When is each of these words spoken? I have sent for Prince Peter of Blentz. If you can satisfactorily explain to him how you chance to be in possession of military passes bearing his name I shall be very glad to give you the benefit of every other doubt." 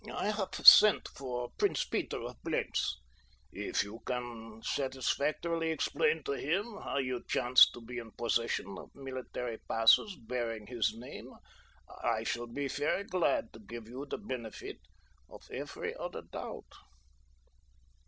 I 0.15 0.31
have 0.31 0.55
sent 0.63 1.07
for 1.09 1.51
Prince 1.59 1.85
Peter 1.85 2.23
of 2.23 2.41
Blentz. 2.41 2.97
If 3.51 3.83
you 3.83 3.99
can 4.03 4.63
satisfactorily 4.63 5.69
explain 5.69 6.23
to 6.23 6.31
him 6.31 6.65
how 6.83 6.97
you 6.97 7.23
chance 7.29 7.69
to 7.69 7.79
be 7.81 7.99
in 7.99 8.09
possession 8.13 8.79
of 8.79 8.89
military 8.95 9.59
passes 9.69 10.15
bearing 10.19 10.65
his 10.65 10.91
name 10.97 11.31
I 12.03 12.23
shall 12.23 12.47
be 12.47 12.67
very 12.67 13.03
glad 13.03 13.53
to 13.53 13.59
give 13.59 13.87
you 13.87 14.07
the 14.09 14.17
benefit 14.17 14.79
of 15.29 15.47
every 15.51 15.95
other 15.95 16.23
doubt." 16.23 16.73